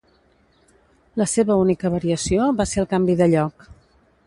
[1.23, 3.71] La seva única variació va ser el canvi de lloc.